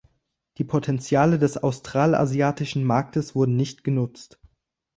[0.57, 4.41] Die Potenziale des australasiatischen Marktes wurden nicht genutzt.